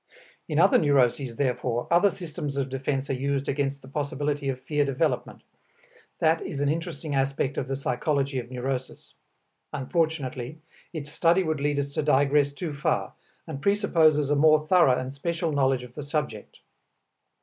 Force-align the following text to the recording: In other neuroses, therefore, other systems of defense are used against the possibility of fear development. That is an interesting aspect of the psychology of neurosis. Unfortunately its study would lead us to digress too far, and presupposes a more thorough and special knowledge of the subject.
In 0.47 0.57
other 0.57 0.79
neuroses, 0.79 1.35
therefore, 1.35 1.87
other 1.91 2.09
systems 2.09 2.57
of 2.57 2.69
defense 2.69 3.07
are 3.11 3.13
used 3.13 3.47
against 3.47 3.83
the 3.83 3.87
possibility 3.87 4.49
of 4.49 4.59
fear 4.59 4.83
development. 4.83 5.43
That 6.17 6.41
is 6.41 6.59
an 6.59 6.69
interesting 6.69 7.13
aspect 7.13 7.55
of 7.55 7.67
the 7.67 7.75
psychology 7.75 8.39
of 8.39 8.49
neurosis. 8.49 9.13
Unfortunately 9.71 10.57
its 10.91 11.11
study 11.11 11.43
would 11.43 11.59
lead 11.61 11.77
us 11.77 11.93
to 11.93 12.01
digress 12.01 12.51
too 12.51 12.73
far, 12.73 13.13
and 13.45 13.61
presupposes 13.61 14.31
a 14.31 14.35
more 14.35 14.65
thorough 14.65 14.97
and 14.97 15.13
special 15.13 15.51
knowledge 15.51 15.83
of 15.83 15.93
the 15.93 16.01
subject. 16.01 16.61